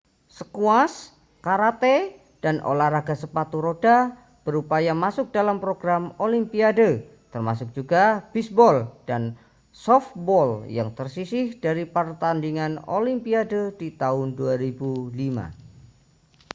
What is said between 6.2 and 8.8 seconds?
olimpiade termasuk juga bisbol